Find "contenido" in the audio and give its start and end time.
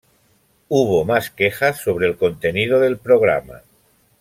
2.17-2.79